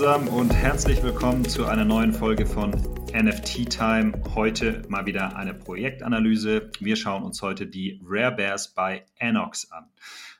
Zusammen 0.00 0.28
und 0.28 0.54
herzlich 0.54 1.02
willkommen 1.02 1.44
zu 1.44 1.66
einer 1.66 1.84
neuen 1.84 2.14
Folge 2.14 2.46
von 2.46 2.70
NFT 3.12 3.68
Time. 3.68 4.14
Heute 4.34 4.80
mal 4.88 5.04
wieder 5.04 5.36
eine 5.36 5.52
Projektanalyse. 5.52 6.70
Wir 6.80 6.96
schauen 6.96 7.22
uns 7.22 7.42
heute 7.42 7.66
die 7.66 8.00
Rare 8.02 8.32
Bears 8.34 8.68
bei 8.68 9.04
Anox 9.20 9.70
an. 9.70 9.90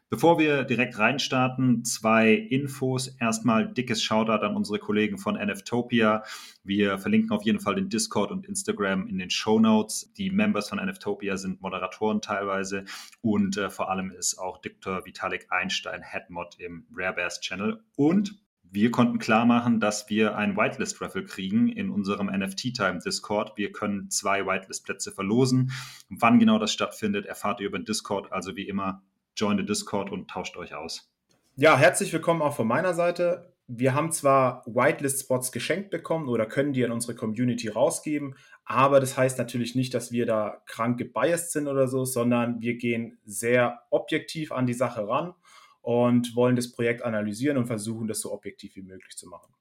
Bevor 0.09 0.39
wir 0.39 0.65
direkt 0.65 0.99
reinstarten, 0.99 1.85
zwei 1.85 2.33
Infos. 2.33 3.09
Erstmal 3.21 3.71
dickes 3.71 4.03
Shoutout 4.03 4.47
an 4.47 4.57
unsere 4.57 4.79
Kollegen 4.79 5.19
von 5.19 5.35
NFTopia. 5.35 6.25
Wir 6.65 6.99
verlinken 6.99 7.33
auf 7.33 7.43
jeden 7.43 7.61
Fall 7.61 7.75
den 7.75 7.91
Discord 7.91 8.31
und 8.31 8.47
Instagram 8.47 9.09
in 9.09 9.19
den 9.19 9.29
Show 9.29 9.61
Notes. 9.61 10.11
Die 10.15 10.31
Members 10.31 10.71
von 10.71 10.79
NFTopia 10.83 11.37
sind 11.37 11.61
Moderatoren 11.61 12.23
teilweise 12.23 12.87
und 13.21 13.59
äh, 13.59 13.69
vor 13.69 13.91
allem 13.91 14.11
ist 14.11 14.39
auch 14.39 14.57
Dr. 14.57 15.05
Vitalik 15.05 15.49
Einstein 15.51 16.01
Headmod 16.01 16.57
im 16.59 16.87
Rarebears 16.97 17.43
Channel. 17.43 17.85
Und 17.95 18.41
wir 18.73 18.91
konnten 18.93 19.19
klar 19.19 19.47
machen, 19.47 19.81
dass 19.81 20.09
wir 20.09 20.37
ein 20.37 20.57
Whitelist-Raffle 20.57 21.25
kriegen 21.25 21.69
in 21.69 21.91
unserem 21.91 22.29
NFT-Time 22.29 23.01
Discord. 23.05 23.57
Wir 23.57 23.73
können 23.73 24.11
zwei 24.11 24.47
Whitelist-Plätze 24.47 25.11
verlosen. 25.11 25.73
Wann 26.09 26.39
genau 26.39 26.59
das 26.59 26.73
stattfindet, 26.73 27.27
erfahrt 27.27 27.61
ihr 27.61 27.67
über 27.67 27.79
den 27.79 27.85
Discord. 27.85 28.33
Also 28.33 28.55
wie 28.55 28.69
immer 28.69 29.03
join 29.37 29.59
the 29.59 29.65
Discord 29.65 30.11
und 30.11 30.31
tauscht 30.31 30.57
euch 30.57 30.75
aus. 30.75 31.13
Ja, 31.57 31.77
herzlich 31.77 32.13
willkommen 32.13 32.43
auch 32.43 32.55
von 32.55 32.69
meiner 32.69 32.95
Seite. 32.95 33.53
Wir 33.67 33.95
haben 33.95 34.13
zwar 34.13 34.65
Whitelist-Spots 34.67 35.51
geschenkt 35.51 35.91
bekommen 35.91 36.29
oder 36.29 36.47
können 36.47 36.73
die 36.73 36.83
in 36.83 36.93
unsere 36.93 37.15
Community 37.17 37.69
rausgeben, 37.69 38.35
aber 38.65 39.01
das 39.01 39.17
heißt 39.17 39.39
natürlich 39.39 39.75
nicht, 39.75 39.95
dass 39.95 40.11
wir 40.11 40.27
da 40.27 40.63
krank 40.67 40.99
gebiased 40.99 41.53
sind 41.53 41.69
oder 41.69 41.87
so, 41.87 42.05
sondern 42.05 42.61
wir 42.61 42.77
gehen 42.77 43.19
sehr 43.25 43.81
objektiv 43.91 44.51
an 44.53 44.67
die 44.67 44.75
Sache 44.75 45.07
ran 45.07 45.35
und 45.83 46.35
wollen 46.37 46.57
das 46.57 46.73
Projekt 46.73 47.03
analysieren 47.03 47.57
und 47.57 47.67
versuchen, 47.67 48.09
das 48.09 48.21
so 48.21 48.33
objektiv 48.33 48.77
wie 48.77 48.83
möglich 48.83 49.17
zu 49.17 49.29
machen. 49.29 49.55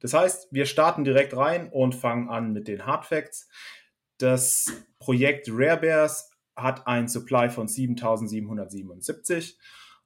Das 0.00 0.14
heißt, 0.14 0.48
wir 0.52 0.66
starten 0.66 1.04
direkt 1.04 1.36
rein 1.36 1.70
und 1.70 1.94
fangen 1.94 2.28
an 2.28 2.52
mit 2.52 2.68
den 2.68 2.86
Hard 2.86 3.06
Facts. 3.06 3.48
Das 4.18 4.66
Projekt 4.98 5.48
Rare 5.50 5.78
Bears 5.78 6.30
hat 6.54 6.86
ein 6.86 7.08
Supply 7.08 7.50
von 7.50 7.68
7777. 7.68 9.58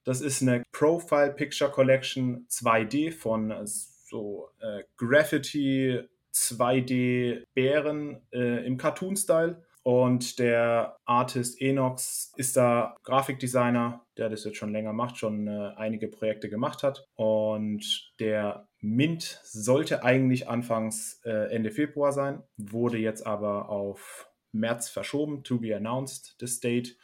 Das 0.04 0.20
ist 0.20 0.42
eine 0.42 0.62
Profile 0.72 1.32
Picture 1.32 1.70
Collection 1.70 2.46
2D 2.48 3.12
von 3.12 3.54
so 3.64 4.50
äh, 4.60 4.82
Graffiti 4.96 6.00
2D 6.32 7.44
Bären 7.54 8.22
äh, 8.32 8.66
im 8.66 8.76
Cartoon-Style. 8.76 9.62
Und 9.82 10.38
der 10.38 10.98
Artist 11.06 11.60
Enox 11.60 12.32
ist 12.36 12.56
da 12.56 12.96
Grafikdesigner, 13.02 14.04
der 14.18 14.28
das 14.28 14.44
jetzt 14.44 14.58
schon 14.58 14.72
länger 14.72 14.92
macht, 14.92 15.16
schon 15.16 15.46
äh, 15.46 15.72
einige 15.76 16.08
Projekte 16.08 16.50
gemacht 16.50 16.82
hat. 16.82 17.04
Und 17.16 18.12
der 18.20 18.68
Mint 18.80 19.40
sollte 19.44 20.04
eigentlich 20.04 20.48
anfangs 20.48 21.20
äh, 21.24 21.50
Ende 21.54 21.70
Februar 21.70 22.12
sein, 22.12 22.42
wurde 22.56 22.98
jetzt 22.98 23.26
aber 23.26 23.70
auf 23.70 24.30
März 24.52 24.90
verschoben, 24.90 25.44
to 25.44 25.58
be 25.58 25.74
announced, 25.74 26.36
this 26.38 26.60
date. 26.60 26.96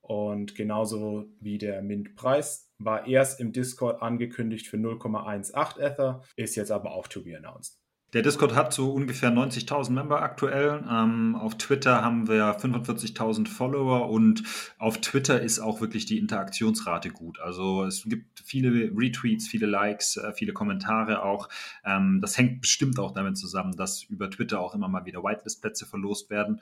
Und 0.00 0.54
genauso 0.54 1.26
wie 1.40 1.58
der 1.58 1.82
Mint-Preis 1.82 2.70
war 2.78 3.06
erst 3.06 3.40
im 3.40 3.52
Discord 3.52 4.02
angekündigt 4.02 4.66
für 4.66 4.76
0,18 4.76 5.78
Ether, 5.78 6.22
ist 6.36 6.56
jetzt 6.56 6.72
aber 6.72 6.92
auch 6.92 7.06
to 7.06 7.22
be 7.22 7.36
announced. 7.36 7.79
Der 8.12 8.22
Discord 8.22 8.56
hat 8.56 8.72
so 8.72 8.90
ungefähr 8.92 9.30
90.000 9.30 9.92
Member 9.92 10.20
aktuell. 10.20 10.84
Ähm, 10.90 11.36
auf 11.36 11.56
Twitter 11.58 12.02
haben 12.02 12.26
wir 12.26 12.58
45.000 12.58 13.46
Follower 13.46 14.10
und 14.10 14.42
auf 14.78 15.00
Twitter 15.00 15.40
ist 15.40 15.60
auch 15.60 15.80
wirklich 15.80 16.06
die 16.06 16.18
Interaktionsrate 16.18 17.10
gut. 17.10 17.38
Also 17.40 17.84
es 17.84 18.02
gibt 18.04 18.40
viele 18.44 18.90
Retweets, 18.96 19.46
viele 19.46 19.66
Likes, 19.66 20.16
äh, 20.16 20.32
viele 20.32 20.52
Kommentare 20.52 21.22
auch. 21.22 21.48
Ähm, 21.84 22.18
das 22.20 22.36
hängt 22.36 22.60
bestimmt 22.60 22.98
auch 22.98 23.12
damit 23.12 23.38
zusammen, 23.38 23.76
dass 23.76 24.02
über 24.02 24.28
Twitter 24.28 24.58
auch 24.58 24.74
immer 24.74 24.88
mal 24.88 25.06
wieder 25.06 25.22
Whitelist-Plätze 25.22 25.86
verlost 25.86 26.30
werden. 26.30 26.60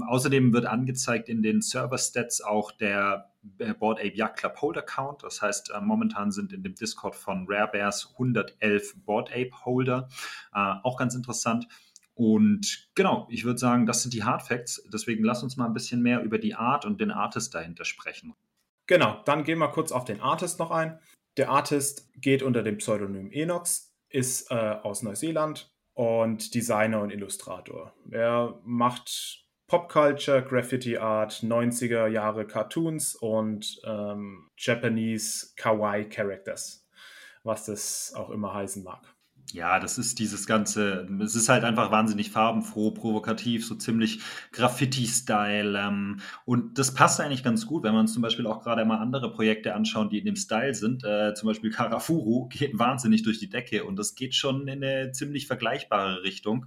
Außerdem 0.00 0.54
wird 0.54 0.64
angezeigt 0.64 1.28
in 1.28 1.42
den 1.42 1.60
Server-Stats 1.60 2.40
auch 2.40 2.72
der 2.72 3.30
Board 3.78 3.98
Ape 3.98 4.14
Yacht 4.14 4.36
Club 4.36 4.60
Holder 4.60 4.82
Count. 4.82 5.22
Das 5.22 5.42
heißt, 5.42 5.70
äh, 5.70 5.80
momentan 5.80 6.30
sind 6.30 6.52
in 6.52 6.62
dem 6.62 6.74
Discord 6.74 7.14
von 7.14 7.46
Rare 7.48 7.68
Bears 7.70 8.10
111 8.12 8.94
Board 9.04 9.30
Ape 9.30 9.52
Holder. 9.64 10.08
Äh, 10.54 10.74
auch 10.82 10.96
ganz 10.96 11.14
interessant. 11.14 11.66
Und 12.14 12.88
genau, 12.94 13.28
ich 13.30 13.44
würde 13.44 13.58
sagen, 13.58 13.84
das 13.84 14.02
sind 14.02 14.14
die 14.14 14.24
Hard 14.24 14.42
Facts. 14.42 14.82
Deswegen 14.92 15.22
lass 15.22 15.42
uns 15.42 15.56
mal 15.56 15.66
ein 15.66 15.74
bisschen 15.74 16.02
mehr 16.02 16.22
über 16.22 16.38
die 16.38 16.54
Art 16.54 16.84
und 16.86 17.00
den 17.00 17.10
Artist 17.10 17.54
dahinter 17.54 17.84
sprechen. 17.84 18.34
Genau, 18.86 19.22
dann 19.24 19.44
gehen 19.44 19.58
wir 19.58 19.68
kurz 19.68 19.92
auf 19.92 20.04
den 20.04 20.20
Artist 20.20 20.58
noch 20.58 20.70
ein. 20.70 20.98
Der 21.36 21.50
Artist 21.50 22.10
geht 22.14 22.42
unter 22.42 22.62
dem 22.62 22.78
Pseudonym 22.78 23.30
Enox, 23.30 23.94
ist 24.08 24.50
äh, 24.50 24.54
aus 24.54 25.02
Neuseeland 25.02 25.70
und 25.92 26.54
Designer 26.54 27.02
und 27.02 27.10
Illustrator. 27.10 27.92
Er 28.10 28.60
macht 28.64 29.45
Popculture, 29.66 30.42
Graffiti 30.42 30.96
Art, 30.96 31.32
90er 31.42 32.06
Jahre 32.06 32.46
Cartoons 32.46 33.16
und 33.16 33.80
ähm, 33.84 34.48
Japanese 34.56 35.54
Kawaii 35.56 36.08
Characters, 36.08 36.86
was 37.42 37.66
das 37.66 38.12
auch 38.14 38.30
immer 38.30 38.54
heißen 38.54 38.84
mag. 38.84 39.15
Ja, 39.52 39.78
das 39.78 39.96
ist 39.96 40.18
dieses 40.18 40.46
ganze, 40.46 41.06
es 41.22 41.36
ist 41.36 41.48
halt 41.48 41.62
einfach 41.62 41.92
wahnsinnig 41.92 42.30
farbenfroh, 42.30 42.90
provokativ, 42.90 43.64
so 43.64 43.76
ziemlich 43.76 44.20
Graffiti-Style. 44.50 45.78
Ähm, 45.78 46.20
und 46.44 46.78
das 46.78 46.92
passt 46.94 47.20
eigentlich 47.20 47.44
ganz 47.44 47.64
gut, 47.64 47.84
wenn 47.84 47.92
wir 47.92 48.00
uns 48.00 48.12
zum 48.12 48.22
Beispiel 48.22 48.46
auch 48.46 48.60
gerade 48.62 48.84
mal 48.84 48.98
andere 48.98 49.30
Projekte 49.32 49.74
anschauen, 49.74 50.10
die 50.10 50.18
in 50.18 50.24
dem 50.24 50.34
Style 50.34 50.74
sind. 50.74 51.04
Äh, 51.04 51.34
zum 51.34 51.46
Beispiel 51.46 51.70
Karafuru 51.70 52.48
geht 52.48 52.76
wahnsinnig 52.76 53.22
durch 53.22 53.38
die 53.38 53.48
Decke 53.48 53.84
und 53.84 53.96
das 53.96 54.16
geht 54.16 54.34
schon 54.34 54.66
in 54.66 54.82
eine 54.82 55.12
ziemlich 55.12 55.46
vergleichbare 55.46 56.24
Richtung. 56.24 56.66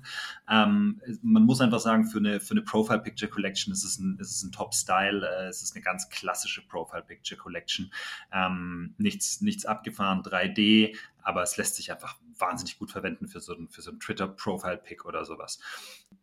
Ähm, 0.49 1.01
man 1.21 1.43
muss 1.43 1.59
einfach 1.59 1.81
sagen, 1.81 2.05
für 2.05 2.19
eine, 2.19 2.39
für 2.39 2.51
eine 2.51 2.61
Profile 2.61 2.99
Picture 2.99 3.29
Collection 3.29 3.73
ist 3.73 3.83
es 3.83 3.99
ein, 3.99 4.17
ist 4.19 4.31
es 4.31 4.43
ein 4.43 4.53
Top-Style. 4.53 5.27
Äh, 5.27 5.47
es 5.49 5.61
ist 5.61 5.75
eine 5.75 5.83
ganz 5.83 6.09
klassische 6.09 6.65
Profile 6.65 7.03
Picture 7.03 7.39
Collection. 7.39 7.91
Ähm, 8.31 8.95
nichts, 8.97 9.41
nichts 9.41 9.65
abgefahren, 9.65 10.21
3D, 10.21 10.95
aber 11.21 11.43
es 11.43 11.57
lässt 11.57 11.75
sich 11.75 11.91
einfach 11.91 12.15
wahnsinnig 12.39 12.79
gut 12.79 12.91
verwenden 12.91 13.27
für 13.27 13.39
so, 13.39 13.55
für 13.69 13.81
so 13.81 13.91
einen 13.91 13.99
Twitter-Profile-Pick 13.99 15.05
oder 15.05 15.25
sowas. 15.25 15.59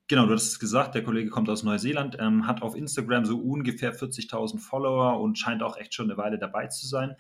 Genau, 0.09 0.27
du 0.27 0.35
hast 0.35 0.47
es 0.47 0.59
gesagt, 0.59 0.95
der 0.95 1.03
Kollege 1.03 1.31
kommt 1.31 1.49
aus 1.49 1.63
Neuseeland, 1.63 2.17
ähm, 2.21 2.47
hat 2.47 2.63
auf 2.63 2.75
Instagram 2.75 3.25
so 3.25 3.39
ungefähr 3.39 3.95
40.000 3.95 4.59
Follower 4.59 5.21
und 5.21 5.39
scheint 5.39 5.63
auch 5.63 5.77
echt 5.77 5.95
schon 5.95 6.11
eine 6.11 6.17
Weile 6.17 6.39
dabei 6.39 6.69
zu 6.69 6.87
sein. 6.87 7.17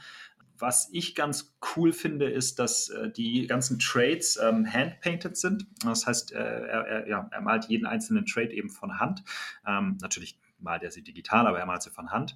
Was 0.58 0.88
ich 0.92 1.14
ganz 1.14 1.54
cool 1.76 1.92
finde, 1.92 2.30
ist, 2.30 2.58
dass 2.58 2.88
äh, 2.88 3.10
die 3.10 3.46
ganzen 3.46 3.78
Trades 3.78 4.38
ähm, 4.42 4.66
handpainted 4.66 5.36
sind. 5.36 5.66
Das 5.84 6.06
heißt, 6.06 6.32
äh, 6.32 6.38
er, 6.38 6.86
er, 6.86 7.08
ja, 7.08 7.28
er 7.30 7.40
malt 7.42 7.66
jeden 7.66 7.86
einzelnen 7.86 8.24
Trade 8.24 8.52
eben 8.52 8.70
von 8.70 8.98
Hand. 8.98 9.22
Ähm, 9.66 9.98
natürlich 10.00 10.40
malt 10.58 10.82
er 10.82 10.90
sie 10.90 11.02
digital, 11.02 11.46
aber 11.46 11.58
er 11.58 11.66
malt 11.66 11.82
sie 11.82 11.90
von 11.90 12.10
Hand. 12.10 12.34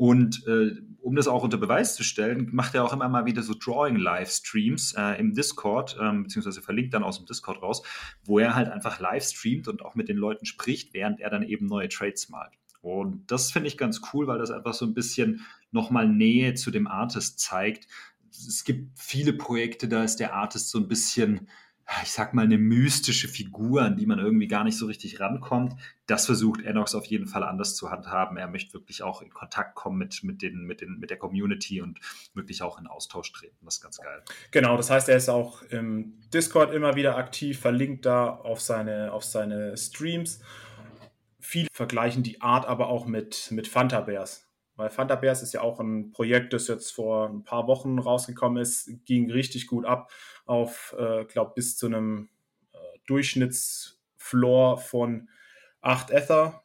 Und 0.00 0.46
äh, 0.46 0.76
um 1.02 1.14
das 1.14 1.28
auch 1.28 1.42
unter 1.42 1.58
Beweis 1.58 1.94
zu 1.94 2.04
stellen, 2.04 2.48
macht 2.52 2.74
er 2.74 2.86
auch 2.86 2.94
immer 2.94 3.10
mal 3.10 3.26
wieder 3.26 3.42
so 3.42 3.52
Drawing-Livestreams 3.52 4.94
äh, 4.96 5.20
im 5.20 5.34
Discord, 5.34 5.94
ähm, 6.00 6.22
beziehungsweise 6.22 6.62
verlinkt 6.62 6.94
dann 6.94 7.02
aus 7.02 7.18
dem 7.18 7.26
Discord 7.26 7.60
raus, 7.60 7.82
wo 8.24 8.38
er 8.38 8.54
halt 8.54 8.70
einfach 8.70 8.98
live 8.98 9.22
streamt 9.22 9.68
und 9.68 9.84
auch 9.84 9.96
mit 9.96 10.08
den 10.08 10.16
Leuten 10.16 10.46
spricht, 10.46 10.94
während 10.94 11.20
er 11.20 11.28
dann 11.28 11.42
eben 11.42 11.66
neue 11.66 11.90
Trades 11.90 12.30
malt. 12.30 12.52
Und 12.80 13.30
das 13.30 13.52
finde 13.52 13.68
ich 13.68 13.76
ganz 13.76 14.00
cool, 14.14 14.26
weil 14.26 14.38
das 14.38 14.50
einfach 14.50 14.72
so 14.72 14.86
ein 14.86 14.94
bisschen 14.94 15.44
nochmal 15.70 16.08
Nähe 16.08 16.54
zu 16.54 16.70
dem 16.70 16.86
Artist 16.86 17.38
zeigt. 17.38 17.86
Es 18.30 18.64
gibt 18.64 18.98
viele 18.98 19.34
Projekte, 19.34 19.86
da 19.86 20.02
ist 20.02 20.16
der 20.16 20.32
Artist 20.34 20.70
so 20.70 20.78
ein 20.78 20.88
bisschen 20.88 21.46
ich 22.02 22.12
sag 22.12 22.34
mal, 22.34 22.44
eine 22.44 22.58
mystische 22.58 23.28
Figur, 23.28 23.82
an 23.82 23.96
die 23.96 24.06
man 24.06 24.18
irgendwie 24.18 24.46
gar 24.46 24.64
nicht 24.64 24.78
so 24.78 24.86
richtig 24.86 25.20
rankommt. 25.20 25.74
Das 26.06 26.26
versucht 26.26 26.62
Enox 26.62 26.94
auf 26.94 27.04
jeden 27.06 27.26
Fall 27.26 27.42
anders 27.42 27.74
zu 27.74 27.90
handhaben. 27.90 28.36
Er 28.36 28.48
möchte 28.48 28.74
wirklich 28.74 29.02
auch 29.02 29.22
in 29.22 29.30
Kontakt 29.30 29.74
kommen 29.74 29.98
mit, 29.98 30.22
mit, 30.22 30.42
den, 30.42 30.64
mit, 30.64 30.80
den, 30.80 30.98
mit 30.98 31.10
der 31.10 31.18
Community 31.18 31.82
und 31.82 31.98
wirklich 32.32 32.62
auch 32.62 32.78
in 32.78 32.86
Austausch 32.86 33.32
treten. 33.32 33.64
Das 33.64 33.76
ist 33.76 33.80
ganz 33.80 33.98
geil. 33.98 34.22
Genau, 34.50 34.76
das 34.76 34.90
heißt, 34.90 35.08
er 35.08 35.16
ist 35.16 35.28
auch 35.28 35.62
im 35.62 36.20
Discord 36.32 36.72
immer 36.72 36.94
wieder 36.94 37.16
aktiv, 37.16 37.58
verlinkt 37.58 38.06
da 38.06 38.28
auf 38.28 38.60
seine, 38.60 39.12
auf 39.12 39.24
seine 39.24 39.76
Streams. 39.76 40.40
Viele 41.40 41.68
vergleichen 41.72 42.22
die 42.22 42.40
Art 42.40 42.66
aber 42.66 42.88
auch 42.88 43.06
mit, 43.06 43.48
mit 43.50 43.66
Fanta 43.66 44.00
Bears. 44.00 44.49
Weil 44.80 44.90
Fanta 44.90 45.14
Bears 45.14 45.42
ist 45.42 45.52
ja 45.52 45.60
auch 45.60 45.78
ein 45.78 46.10
Projekt, 46.10 46.52
das 46.52 46.66
jetzt 46.66 46.90
vor 46.90 47.28
ein 47.28 47.44
paar 47.44 47.66
Wochen 47.66 47.98
rausgekommen 47.98 48.62
ist, 48.62 48.90
ging 49.04 49.30
richtig 49.30 49.66
gut 49.66 49.84
ab 49.84 50.10
auf, 50.46 50.96
äh, 50.98 51.26
glaube 51.26 51.52
bis 51.54 51.76
zu 51.76 51.86
einem 51.86 52.30
äh, 52.72 52.78
Durchschnittsfloor 53.06 54.78
von 54.78 55.28
8 55.82 56.10
Ether 56.10 56.62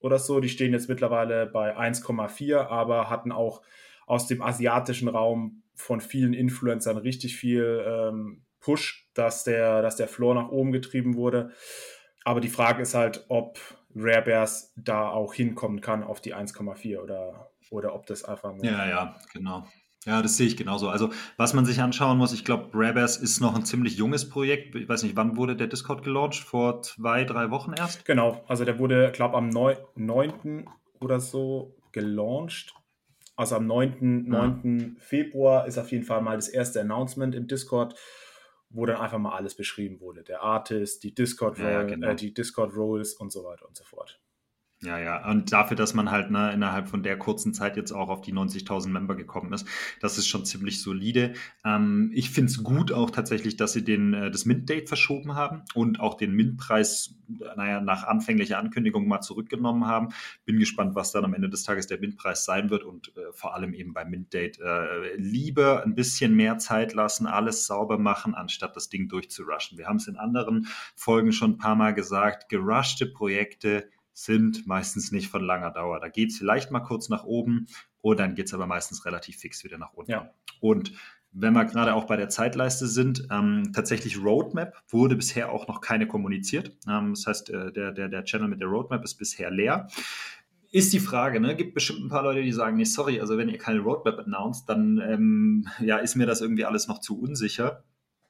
oder 0.00 0.18
so. 0.18 0.40
Die 0.40 0.48
stehen 0.48 0.72
jetzt 0.72 0.88
mittlerweile 0.88 1.46
bei 1.46 1.76
1,4, 1.76 2.66
aber 2.66 3.08
hatten 3.08 3.30
auch 3.30 3.62
aus 4.06 4.26
dem 4.26 4.42
asiatischen 4.42 5.08
Raum 5.08 5.62
von 5.74 6.00
vielen 6.00 6.34
Influencern 6.34 6.98
richtig 6.98 7.36
viel 7.36 7.84
ähm, 7.86 8.42
Push, 8.60 9.08
dass 9.14 9.44
der, 9.44 9.82
dass 9.82 9.96
der 9.96 10.08
Floor 10.08 10.34
nach 10.34 10.48
oben 10.48 10.72
getrieben 10.72 11.14
wurde. 11.16 11.52
Aber 12.24 12.40
die 12.40 12.48
Frage 12.48 12.82
ist 12.82 12.94
halt, 12.94 13.24
ob 13.28 13.58
Rare 13.94 14.22
Bears 14.22 14.72
da 14.76 15.10
auch 15.10 15.34
hinkommen 15.34 15.80
kann 15.80 16.02
auf 16.02 16.20
die 16.20 16.34
1,4 16.34 16.98
oder 16.98 17.51
oder 17.72 17.94
ob 17.94 18.06
das 18.06 18.24
einfach 18.24 18.54
nur. 18.54 18.64
Ja, 18.64 18.86
ja, 18.86 19.16
genau. 19.32 19.66
Ja, 20.04 20.20
das 20.20 20.36
sehe 20.36 20.48
ich 20.48 20.56
genauso. 20.56 20.88
Also, 20.88 21.10
was 21.36 21.54
man 21.54 21.64
sich 21.64 21.80
anschauen 21.80 22.18
muss, 22.18 22.32
ich 22.32 22.44
glaube, 22.44 22.70
Brabers 22.70 23.16
ist 23.16 23.40
noch 23.40 23.54
ein 23.54 23.64
ziemlich 23.64 23.96
junges 23.96 24.28
Projekt. 24.28 24.74
Ich 24.74 24.88
weiß 24.88 25.04
nicht, 25.04 25.16
wann 25.16 25.36
wurde 25.36 25.54
der 25.56 25.68
Discord 25.68 26.02
gelauncht? 26.02 26.42
Vor 26.42 26.82
zwei, 26.82 27.24
drei 27.24 27.50
Wochen 27.50 27.72
erst? 27.72 28.04
Genau, 28.04 28.42
also 28.48 28.64
der 28.64 28.78
wurde, 28.78 29.12
glaube 29.12 29.36
am 29.36 29.48
9. 29.48 30.68
oder 31.00 31.20
so 31.20 31.76
gelauncht. 31.92 32.74
Also 33.36 33.56
am 33.56 33.66
9. 33.66 34.26
Ja. 34.26 34.48
9. 34.48 34.96
Februar 34.98 35.66
ist 35.66 35.78
auf 35.78 35.92
jeden 35.92 36.04
Fall 36.04 36.20
mal 36.20 36.36
das 36.36 36.48
erste 36.48 36.80
Announcement 36.80 37.34
im 37.36 37.46
Discord, 37.46 37.94
wo 38.70 38.86
dann 38.86 38.96
einfach 38.96 39.18
mal 39.18 39.36
alles 39.36 39.54
beschrieben 39.54 40.00
wurde. 40.00 40.24
Der 40.24 40.42
Artist, 40.42 41.04
die 41.04 41.14
Discord, 41.14 41.58
ja, 41.58 41.84
genau. 41.84 42.08
äh, 42.08 42.16
die 42.16 42.34
Discord 42.34 42.74
und 42.74 43.30
so 43.30 43.44
weiter 43.44 43.68
und 43.68 43.76
so 43.76 43.84
fort. 43.84 44.20
Ja, 44.84 44.98
ja. 44.98 45.30
Und 45.30 45.52
dafür, 45.52 45.76
dass 45.76 45.94
man 45.94 46.10
halt 46.10 46.32
ne, 46.32 46.52
innerhalb 46.52 46.88
von 46.88 47.04
der 47.04 47.16
kurzen 47.16 47.54
Zeit 47.54 47.76
jetzt 47.76 47.92
auch 47.92 48.08
auf 48.08 48.20
die 48.20 48.32
90.000 48.32 48.88
Member 48.88 49.14
gekommen 49.14 49.52
ist, 49.52 49.64
das 50.00 50.18
ist 50.18 50.26
schon 50.26 50.44
ziemlich 50.44 50.82
solide. 50.82 51.34
Ähm, 51.64 52.10
ich 52.12 52.30
finde 52.30 52.50
es 52.50 52.64
gut 52.64 52.90
auch 52.90 53.10
tatsächlich, 53.10 53.56
dass 53.56 53.74
sie 53.74 53.84
den, 53.84 54.12
äh, 54.12 54.30
das 54.32 54.44
Mint-Date 54.44 54.88
verschoben 54.88 55.36
haben 55.36 55.62
und 55.74 56.00
auch 56.00 56.14
den 56.14 56.32
Mint-Preis, 56.32 57.14
naja, 57.56 57.80
nach 57.80 58.02
anfänglicher 58.08 58.58
Ankündigung 58.58 59.06
mal 59.06 59.20
zurückgenommen 59.20 59.86
haben. 59.86 60.08
Bin 60.46 60.58
gespannt, 60.58 60.96
was 60.96 61.12
dann 61.12 61.24
am 61.24 61.34
Ende 61.34 61.48
des 61.48 61.62
Tages 61.62 61.86
der 61.86 62.00
Mint-Preis 62.00 62.44
sein 62.44 62.68
wird 62.68 62.82
und 62.82 63.16
äh, 63.16 63.32
vor 63.32 63.54
allem 63.54 63.74
eben 63.74 63.94
beim 63.94 64.10
Mint-Date 64.10 64.58
äh, 64.58 65.14
lieber 65.14 65.84
ein 65.84 65.94
bisschen 65.94 66.34
mehr 66.34 66.58
Zeit 66.58 66.92
lassen, 66.92 67.28
alles 67.28 67.66
sauber 67.66 67.98
machen, 67.98 68.34
anstatt 68.34 68.74
das 68.74 68.88
Ding 68.88 69.06
durchzurushen. 69.08 69.78
Wir 69.78 69.86
haben 69.86 69.98
es 69.98 70.08
in 70.08 70.16
anderen 70.16 70.66
Folgen 70.96 71.30
schon 71.30 71.52
ein 71.52 71.58
paar 71.58 71.76
Mal 71.76 71.94
gesagt, 71.94 72.48
gerushte 72.48 73.06
Projekte 73.06 73.88
sind 74.12 74.66
meistens 74.66 75.12
nicht 75.12 75.28
von 75.28 75.42
langer 75.42 75.70
Dauer. 75.70 76.00
Da 76.00 76.08
geht 76.08 76.30
es 76.30 76.38
vielleicht 76.38 76.70
mal 76.70 76.80
kurz 76.80 77.08
nach 77.08 77.24
oben 77.24 77.66
und 78.00 78.20
dann 78.20 78.34
geht 78.34 78.46
es 78.46 78.54
aber 78.54 78.66
meistens 78.66 79.04
relativ 79.04 79.36
fix 79.36 79.64
wieder 79.64 79.78
nach 79.78 79.92
unten. 79.94 80.10
Ja. 80.10 80.30
Und 80.60 80.92
wenn 81.32 81.54
wir 81.54 81.64
gerade 81.64 81.94
auch 81.94 82.04
bei 82.04 82.16
der 82.16 82.28
Zeitleiste 82.28 82.86
sind, 82.86 83.26
ähm, 83.30 83.72
tatsächlich 83.72 84.22
Roadmap 84.22 84.82
wurde 84.88 85.16
bisher 85.16 85.50
auch 85.50 85.66
noch 85.66 85.80
keine 85.80 86.06
kommuniziert. 86.06 86.76
Ähm, 86.86 87.14
das 87.14 87.26
heißt, 87.26 87.50
äh, 87.50 87.72
der, 87.72 87.92
der, 87.92 88.08
der 88.08 88.24
Channel 88.24 88.48
mit 88.48 88.60
der 88.60 88.68
Roadmap 88.68 89.02
ist 89.02 89.14
bisher 89.14 89.50
leer. 89.50 89.88
Ist 90.70 90.92
die 90.92 91.00
Frage, 91.00 91.40
ne? 91.40 91.56
Gibt 91.56 91.74
bestimmt 91.74 92.00
ein 92.00 92.08
paar 92.08 92.22
Leute, 92.22 92.42
die 92.42 92.52
sagen, 92.52 92.76
nee, 92.76 92.84
sorry, 92.84 93.20
also 93.20 93.36
wenn 93.38 93.48
ihr 93.48 93.58
keine 93.58 93.80
Roadmap 93.80 94.18
announced, 94.20 94.68
dann 94.68 94.98
ähm, 94.98 95.68
ja, 95.80 95.98
ist 95.98 96.16
mir 96.16 96.26
das 96.26 96.40
irgendwie 96.40 96.64
alles 96.64 96.86
noch 96.86 96.98
zu 96.98 97.18
unsicher. 97.18 97.84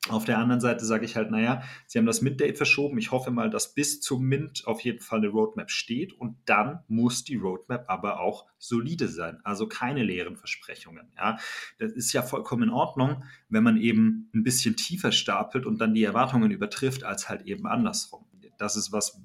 Auf 0.09 0.25
der 0.25 0.39
anderen 0.39 0.61
Seite 0.61 0.85
sage 0.85 1.05
ich 1.05 1.15
halt, 1.15 1.31
naja, 1.31 1.63
sie 1.87 1.97
haben 1.97 2.07
das 2.07 2.23
Mint-Date 2.23 2.57
verschoben. 2.57 2.99
Ich 2.99 3.13
hoffe 3.13 3.31
mal, 3.31 3.51
dass 3.51 3.73
bis 3.73 4.01
zum 4.01 4.25
Mint 4.25 4.67
auf 4.67 4.81
jeden 4.81 4.99
Fall 4.99 5.21
eine 5.21 5.29
Roadmap 5.29 5.71
steht 5.71 6.13
und 6.13 6.37
dann 6.45 6.81
muss 6.89 7.23
die 7.23 7.37
Roadmap 7.37 7.85
aber 7.89 8.19
auch 8.19 8.47
solide 8.59 9.07
sein. 9.07 9.39
Also 9.45 9.69
keine 9.69 10.03
leeren 10.03 10.37
Versprechungen. 10.37 11.13
Ja, 11.17 11.39
das 11.79 11.93
ist 11.93 12.13
ja 12.13 12.23
vollkommen 12.23 12.65
in 12.65 12.71
Ordnung, 12.71 13.23
wenn 13.49 13.63
man 13.63 13.77
eben 13.77 14.29
ein 14.35 14.43
bisschen 14.43 14.75
tiefer 14.75 15.13
stapelt 15.13 15.67
und 15.67 15.81
dann 15.81 15.95
die 15.95 16.03
Erwartungen 16.03 16.51
übertrifft, 16.51 17.05
als 17.05 17.29
halt 17.29 17.43
eben 17.43 17.69
andersrum. 17.69 18.27
Das 18.59 18.75
ist 18.75 18.91
was, 18.91 19.21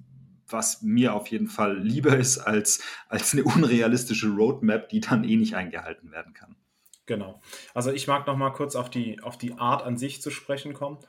was 0.48 0.84
mir 0.84 1.16
auf 1.16 1.28
jeden 1.28 1.48
Fall 1.48 1.80
lieber 1.80 2.16
ist 2.16 2.38
als, 2.38 2.84
als 3.10 3.34
eine 3.34 3.44
unrealistische 3.44 4.30
Roadmap, 4.30 4.90
die 4.90 5.00
dann 5.00 5.24
eh 5.24 5.38
nicht 5.38 5.56
eingehalten 5.56 6.12
werden 6.12 6.34
kann. 6.34 6.56
Genau. 7.08 7.42
Also 7.74 7.92
ich 7.92 8.06
mag 8.08 8.28
noch 8.28 8.38
mal 8.38 8.52
kurz 8.52 8.76
auf 8.76 8.90
die, 8.90 9.22
auf 9.24 9.38
die 9.38 9.54
Art 9.54 9.82
an 9.84 9.98
sich 9.98 10.22
zu 10.22 10.30
sprechen 10.30 10.74
kommen. 10.74 11.00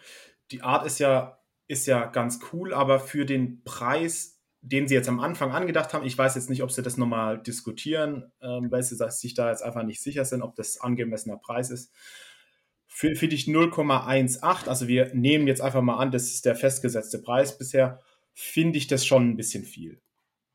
Die 0.52 0.62
Art 0.62 0.86
ist 0.86 1.00
ja, 1.00 1.40
ist 1.66 1.86
ja 1.86 2.06
ganz 2.06 2.40
cool, 2.52 2.72
aber 2.72 3.00
für 3.00 3.26
den 3.26 3.62
Preis, 3.64 4.40
den 4.60 4.88
sie 4.88 4.94
jetzt 4.94 5.08
am 5.08 5.20
Anfang 5.20 5.52
angedacht 5.52 5.92
haben, 5.92 6.06
ich 6.06 6.16
weiß 6.16 6.36
jetzt 6.36 6.48
nicht, 6.48 6.62
ob 6.62 6.70
sie 6.70 6.82
das 6.82 6.96
nochmal 6.96 7.42
diskutieren, 7.42 8.32
ähm, 8.40 8.70
weil 8.70 8.82
sie 8.82 8.96
sich 8.96 9.34
da 9.34 9.50
jetzt 9.50 9.62
einfach 9.62 9.82
nicht 9.82 10.00
sicher 10.00 10.24
sind, 10.24 10.42
ob 10.42 10.54
das 10.54 10.80
angemessener 10.80 11.36
Preis 11.36 11.70
ist. 11.70 11.92
Für, 12.86 13.14
für 13.16 13.28
dich 13.28 13.46
0,18, 13.46 14.68
also 14.68 14.88
wir 14.88 15.12
nehmen 15.14 15.46
jetzt 15.48 15.60
einfach 15.60 15.82
mal 15.82 15.98
an, 15.98 16.12
das 16.12 16.28
ist 16.28 16.46
der 16.46 16.54
festgesetzte 16.54 17.20
Preis 17.20 17.58
bisher, 17.58 18.00
finde 18.34 18.78
ich 18.78 18.86
das 18.86 19.04
schon 19.04 19.30
ein 19.30 19.36
bisschen 19.36 19.64
viel. 19.64 20.00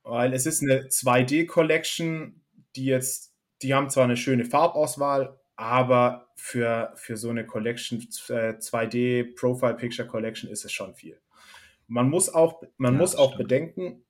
Weil 0.04 0.34
es 0.34 0.46
ist 0.46 0.62
eine 0.62 0.88
2D-Collection, 0.88 2.42
die 2.76 2.86
jetzt 2.86 3.33
die 3.64 3.74
haben 3.74 3.90
zwar 3.90 4.04
eine 4.04 4.18
schöne 4.18 4.46
Farbauswahl, 4.46 5.40
aber 5.56 6.30
für, 6.36 6.92
für 6.96 7.18
so 7.18 7.30
eine 7.30 7.46
Collection, 7.46 8.00
äh, 8.30 8.58
2D 8.58 9.36
Profile 9.36 9.76
Picture 9.76 10.08
Collection 10.08 10.50
ist 10.50 10.66
es 10.66 10.72
schon 10.72 10.96
viel. 10.96 11.20
Man 11.88 12.10
muss 12.10 12.34
auch, 12.34 12.64
man 12.78 12.94
ja, 12.94 13.00
muss 13.00 13.16
auch 13.16 13.38
bedenken, 13.38 14.04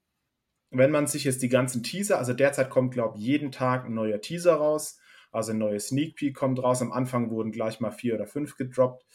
wenn 0.70 0.92
man 0.92 1.08
sich 1.08 1.24
jetzt 1.24 1.42
die 1.42 1.50
ganzen 1.50 1.84
Teaser, 1.84 2.18
also 2.18 2.34
derzeit 2.34 2.70
kommt, 2.70 2.94
glaube 2.94 3.18
ich, 3.18 3.24
jeden 3.24 3.52
Tag 3.52 3.86
ein 3.86 3.94
neuer 3.94 4.22
Teaser 4.22 4.56
raus, 4.56 5.00
also 5.32 5.52
ein 5.52 5.58
neues 5.58 5.88
Sneak 5.88 6.16
Peek 6.16 6.36
kommt 6.36 6.62
raus. 6.62 6.82
Am 6.82 6.92
Anfang 6.92 7.30
wurden 7.30 7.52
gleich 7.52 7.80
mal 7.80 7.92
vier 7.92 8.16
oder 8.16 8.28
fünf 8.28 8.56
gedroppt. 8.56 9.06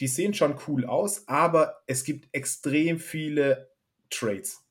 Die 0.00 0.08
sehen 0.08 0.34
schon 0.34 0.56
cool 0.66 0.84
aus, 0.84 1.26
aber 1.28 1.82
es 1.86 2.04
gibt 2.04 2.28
extrem 2.32 2.98
viele 2.98 3.70
Trades. 4.10 4.67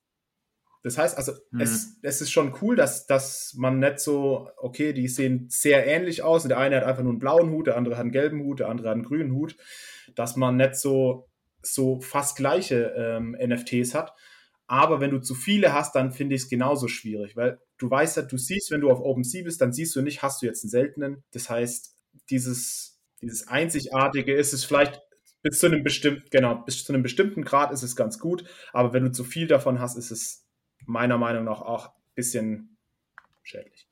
Das 0.87 0.97
heißt 0.97 1.17
also, 1.17 1.33
mhm. 1.51 1.61
es, 1.61 1.97
es 2.01 2.21
ist 2.21 2.31
schon 2.31 2.55
cool, 2.61 2.75
dass, 2.75 3.05
dass 3.05 3.53
man 3.57 3.79
nicht 3.79 3.99
so, 3.99 4.49
okay, 4.57 4.93
die 4.93 5.07
sehen 5.07 5.47
sehr 5.49 5.85
ähnlich 5.85 6.23
aus. 6.23 6.43
Und 6.43 6.49
der 6.49 6.57
eine 6.57 6.77
hat 6.77 6.83
einfach 6.83 7.03
nur 7.03 7.11
einen 7.11 7.19
blauen 7.19 7.51
Hut, 7.51 7.67
der 7.67 7.77
andere 7.77 7.95
hat 7.95 8.01
einen 8.01 8.11
gelben 8.11 8.41
Hut, 8.43 8.59
der 8.59 8.69
andere 8.69 8.89
hat 8.89 8.95
einen 8.95 9.03
grünen 9.03 9.33
Hut, 9.33 9.55
dass 10.15 10.35
man 10.35 10.57
nicht 10.57 10.75
so, 10.75 11.27
so 11.61 11.99
fast 11.99 12.37
gleiche 12.37 12.93
ähm, 12.97 13.37
NFTs 13.39 13.93
hat. 13.93 14.13
Aber 14.67 14.99
wenn 14.99 15.11
du 15.11 15.19
zu 15.19 15.33
viele 15.33 15.73
hast, 15.73 15.95
dann 15.95 16.11
finde 16.11 16.35
ich 16.35 16.43
es 16.43 16.49
genauso 16.49 16.87
schwierig, 16.87 17.37
weil 17.37 17.59
du 17.77 17.89
weißt 17.89 18.17
ja, 18.17 18.23
du 18.23 18.37
siehst, 18.37 18.69
wenn 18.71 18.81
du 18.81 18.91
auf 18.91 18.99
OpenSea 18.99 19.43
bist, 19.43 19.61
dann 19.61 19.71
siehst 19.71 19.95
du 19.95 20.01
nicht, 20.01 20.21
hast 20.21 20.41
du 20.41 20.45
jetzt 20.45 20.63
einen 20.63 20.71
seltenen. 20.71 21.23
Das 21.31 21.49
heißt, 21.49 21.95
dieses, 22.29 22.99
dieses 23.21 23.47
Einzigartige 23.47 24.33
ist 24.33 24.53
es 24.53 24.65
vielleicht 24.65 25.01
bis 25.41 25.59
zu 25.59 25.67
einem 25.67 25.83
bestimmten, 25.83 26.27
genau, 26.29 26.55
bis 26.55 26.83
zu 26.83 26.93
einem 26.93 27.03
bestimmten 27.03 27.43
Grad 27.43 27.71
ist 27.71 27.83
es 27.83 27.95
ganz 27.95 28.19
gut, 28.19 28.43
aber 28.73 28.93
wenn 28.93 29.03
du 29.03 29.11
zu 29.11 29.23
viel 29.23 29.47
davon 29.47 29.79
hast, 29.79 29.97
ist 29.97 30.11
es 30.11 30.46
meiner 30.87 31.17
Meinung 31.17 31.43
nach 31.43 31.61
auch 31.61 31.87
ein 31.87 32.13
bisschen 32.15 32.77
schädlich. 33.43 33.87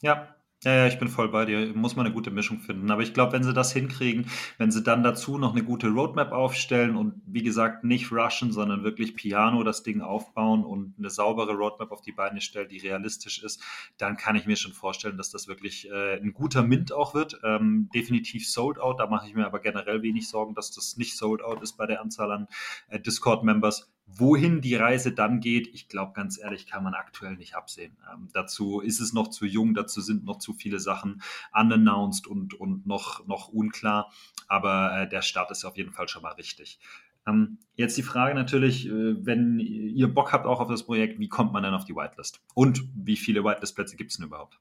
Ja, 0.00 0.34
ja, 0.64 0.76
ja, 0.76 0.86
ich 0.86 0.98
bin 0.98 1.08
voll 1.08 1.28
bei 1.28 1.44
dir. 1.44 1.74
Muss 1.74 1.94
man 1.94 2.06
eine 2.06 2.14
gute 2.14 2.30
Mischung 2.30 2.58
finden. 2.58 2.90
Aber 2.90 3.02
ich 3.02 3.12
glaube, 3.12 3.32
wenn 3.32 3.42
sie 3.42 3.52
das 3.52 3.70
hinkriegen, 3.70 4.30
wenn 4.56 4.70
sie 4.70 4.82
dann 4.82 5.02
dazu 5.02 5.36
noch 5.36 5.52
eine 5.52 5.62
gute 5.62 5.88
Roadmap 5.88 6.32
aufstellen 6.32 6.96
und 6.96 7.20
wie 7.26 7.42
gesagt 7.42 7.84
nicht 7.84 8.10
rushen, 8.10 8.50
sondern 8.50 8.82
wirklich 8.82 9.14
piano 9.14 9.62
das 9.62 9.82
Ding 9.82 10.00
aufbauen 10.00 10.64
und 10.64 10.94
eine 10.98 11.10
saubere 11.10 11.52
Roadmap 11.52 11.92
auf 11.92 12.00
die 12.00 12.12
Beine 12.12 12.40
stellen, 12.40 12.70
die 12.70 12.78
realistisch 12.78 13.42
ist, 13.42 13.62
dann 13.98 14.16
kann 14.16 14.36
ich 14.36 14.46
mir 14.46 14.56
schon 14.56 14.72
vorstellen, 14.72 15.18
dass 15.18 15.30
das 15.30 15.48
wirklich 15.48 15.90
äh, 15.90 16.16
ein 16.16 16.32
guter 16.32 16.62
Mint 16.62 16.92
auch 16.92 17.12
wird. 17.12 17.38
Ähm, 17.44 17.90
definitiv 17.94 18.48
sold 18.48 18.78
out. 18.78 19.00
Da 19.00 19.06
mache 19.06 19.28
ich 19.28 19.34
mir 19.34 19.44
aber 19.44 19.60
generell 19.60 20.00
wenig 20.00 20.28
Sorgen, 20.30 20.54
dass 20.54 20.70
das 20.70 20.96
nicht 20.96 21.18
sold 21.18 21.42
out 21.42 21.60
ist 21.62 21.76
bei 21.76 21.84
der 21.84 22.00
Anzahl 22.00 22.32
an 22.32 22.48
äh, 22.88 22.98
Discord-Members. 22.98 23.93
Wohin 24.06 24.60
die 24.60 24.74
Reise 24.74 25.12
dann 25.12 25.40
geht, 25.40 25.66
ich 25.68 25.88
glaube, 25.88 26.12
ganz 26.12 26.38
ehrlich, 26.38 26.66
kann 26.66 26.84
man 26.84 26.94
aktuell 26.94 27.36
nicht 27.36 27.54
absehen. 27.54 27.96
Ähm, 28.12 28.28
dazu 28.32 28.80
ist 28.80 29.00
es 29.00 29.12
noch 29.12 29.28
zu 29.28 29.46
jung, 29.46 29.74
dazu 29.74 30.00
sind 30.00 30.24
noch 30.24 30.38
zu 30.38 30.52
viele 30.52 30.78
Sachen 30.78 31.22
unannounced 31.52 32.26
und, 32.26 32.54
und 32.54 32.86
noch, 32.86 33.26
noch 33.26 33.48
unklar. 33.48 34.12
Aber 34.46 35.00
äh, 35.00 35.08
der 35.08 35.22
Start 35.22 35.50
ist 35.50 35.64
auf 35.64 35.76
jeden 35.76 35.92
Fall 35.92 36.08
schon 36.08 36.22
mal 36.22 36.32
richtig. 36.32 36.78
Ähm, 37.26 37.58
jetzt 37.76 37.96
die 37.96 38.02
Frage 38.02 38.34
natürlich, 38.34 38.86
äh, 38.86 39.24
wenn 39.24 39.58
ihr 39.58 40.12
Bock 40.12 40.32
habt 40.32 40.46
auch 40.46 40.60
auf 40.60 40.68
das 40.68 40.84
Projekt, 40.84 41.18
wie 41.18 41.28
kommt 41.28 41.52
man 41.52 41.62
dann 41.62 41.74
auf 41.74 41.84
die 41.84 41.96
Whitelist? 41.96 42.42
Und 42.54 42.84
wie 42.94 43.16
viele 43.16 43.44
Whitelist-Plätze 43.44 43.96
gibt 43.96 44.10
es 44.10 44.18
denn 44.18 44.26
überhaupt? 44.26 44.60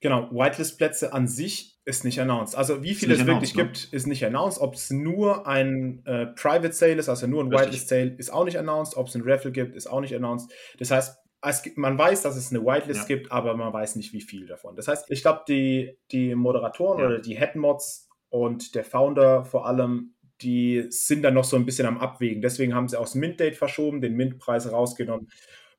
Genau, 0.00 0.30
Whitelist-Plätze 0.30 1.12
an 1.12 1.26
sich 1.26 1.78
ist 1.86 2.04
nicht 2.04 2.20
announced. 2.20 2.56
Also 2.56 2.82
wie 2.82 2.94
viele 2.94 3.14
es 3.14 3.26
wirklich 3.26 3.54
ne? 3.54 3.64
gibt, 3.64 3.84
ist 3.92 4.06
nicht 4.06 4.24
announced. 4.24 4.60
Ob 4.60 4.74
es 4.74 4.90
nur 4.90 5.46
ein 5.46 6.02
äh, 6.06 6.26
Private 6.26 6.72
Sale 6.72 6.94
ist, 6.94 7.08
also 7.08 7.26
nur 7.26 7.42
ein 7.42 7.50
Whitelist 7.50 7.88
Sale, 7.88 8.14
ist 8.18 8.32
auch 8.32 8.44
nicht 8.44 8.58
announced. 8.58 8.96
Ob 8.96 9.08
es 9.08 9.14
ein 9.14 9.22
Raffle 9.24 9.52
gibt, 9.52 9.74
ist 9.74 9.86
auch 9.86 10.00
nicht 10.00 10.14
announced. 10.14 10.50
Das 10.78 10.90
heißt, 10.90 11.16
gibt, 11.62 11.78
man 11.78 11.98
weiß, 11.98 12.22
dass 12.22 12.36
es 12.36 12.50
eine 12.50 12.64
Whitelist 12.64 13.08
ja. 13.08 13.16
gibt, 13.16 13.32
aber 13.32 13.56
man 13.56 13.72
weiß 13.72 13.96
nicht, 13.96 14.12
wie 14.12 14.22
viel 14.22 14.46
davon. 14.46 14.76
Das 14.76 14.88
heißt, 14.88 15.10
ich 15.10 15.22
glaube, 15.22 15.42
die, 15.48 15.98
die 16.10 16.34
Moderatoren 16.34 17.00
ja. 17.00 17.06
oder 17.06 17.18
die 17.18 17.36
Headmods 17.36 18.08
und 18.30 18.74
der 18.74 18.84
Founder 18.84 19.44
vor 19.44 19.66
allem, 19.66 20.14
die 20.40 20.86
sind 20.88 21.22
dann 21.22 21.34
noch 21.34 21.44
so 21.44 21.56
ein 21.56 21.66
bisschen 21.66 21.86
am 21.86 21.98
Abwägen. 21.98 22.42
Deswegen 22.42 22.74
haben 22.74 22.88
sie 22.88 22.98
auch 22.98 23.04
das 23.04 23.14
Mint-Date 23.14 23.56
verschoben, 23.56 24.00
den 24.00 24.14
Mint-Preis 24.14 24.70
rausgenommen, 24.70 25.28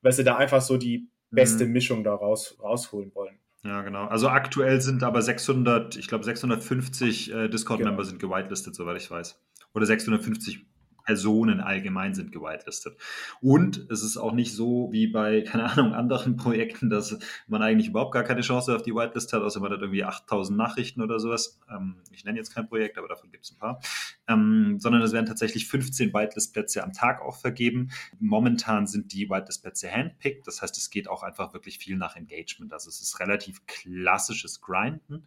weil 0.01 0.13
sie 0.13 0.23
da 0.23 0.37
einfach 0.37 0.61
so 0.61 0.77
die 0.77 1.09
beste 1.31 1.65
mhm. 1.65 1.73
Mischung 1.73 2.03
da 2.03 2.13
raus, 2.13 2.57
rausholen 2.61 3.13
wollen. 3.13 3.39
Ja, 3.65 3.81
genau. 3.81 4.05
Also 4.05 4.29
aktuell 4.29 4.79
sind 4.79 5.01
aber 5.01 5.23
600, 5.23 5.95
ich 5.95 6.07
glaube 6.07 6.23
650 6.23 7.33
äh, 7.33 7.49
Discord-Member 7.49 7.97
genau. 7.97 8.03
sind 8.03 8.19
gewitelistet, 8.19 8.75
soweit 8.75 9.01
ich 9.01 9.09
weiß. 9.09 9.41
Oder 9.73 9.87
650 9.87 10.67
Personen 11.05 11.61
allgemein 11.61 12.13
sind 12.13 12.31
gewitelistet. 12.31 12.97
Und 13.41 13.87
es 13.89 14.03
ist 14.03 14.17
auch 14.17 14.33
nicht 14.33 14.53
so 14.53 14.89
wie 14.91 15.07
bei, 15.07 15.41
keine 15.47 15.71
Ahnung, 15.71 15.93
anderen 15.93 16.35
Projekten, 16.35 16.89
dass 16.89 17.17
man 17.47 17.61
eigentlich 17.61 17.89
überhaupt 17.89 18.13
gar 18.13 18.23
keine 18.23 18.41
Chance 18.41 18.75
auf 18.75 18.81
die 18.81 18.93
Whitelist 18.93 19.31
hat, 19.33 19.41
außer 19.41 19.59
man 19.59 19.71
hat 19.71 19.81
irgendwie 19.81 20.03
8000 20.03 20.57
Nachrichten 20.57 21.01
oder 21.01 21.19
sowas. 21.19 21.59
Ähm, 21.69 21.97
ich 22.11 22.25
nenne 22.25 22.37
jetzt 22.37 22.53
kein 22.53 22.67
Projekt, 22.67 22.97
aber 22.97 23.07
davon 23.07 23.31
gibt 23.31 23.45
es 23.45 23.51
ein 23.51 23.57
paar. 23.57 23.79
ähm, 24.27 24.77
sondern 24.79 25.01
es 25.01 25.13
werden 25.13 25.25
tatsächlich 25.27 25.67
15 25.67 26.13
Whitelist-Plätze 26.13 26.83
am 26.83 26.93
Tag 26.93 27.21
auch 27.21 27.37
vergeben. 27.37 27.91
Momentan 28.19 28.87
sind 28.87 29.13
die 29.13 29.29
Whitelist-Plätze 29.29 29.91
handpicked, 29.91 30.47
das 30.47 30.61
heißt, 30.61 30.77
es 30.77 30.89
geht 30.89 31.07
auch 31.07 31.23
einfach 31.23 31.53
wirklich 31.53 31.77
viel 31.77 31.97
nach 31.97 32.15
Engagement. 32.15 32.73
Also 32.73 32.89
es 32.89 33.01
ist 33.01 33.19
relativ 33.19 33.65
klassisches 33.67 34.61
Grinden. 34.61 35.25